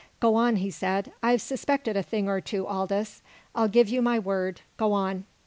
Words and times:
"Go 0.19 0.33
on," 0.33 0.55
he 0.55 0.71
said. 0.71 1.11
"I've 1.21 1.43
suspected 1.43 1.95
a 1.95 2.01
thing 2.01 2.27
or 2.27 2.41
two, 2.41 2.65
Aldous. 2.65 3.21
I'll 3.53 3.67
give 3.67 3.87
you 3.87 4.01
my 4.01 4.17
word. 4.17 4.61
Go 4.75 4.93
on." 4.93 5.25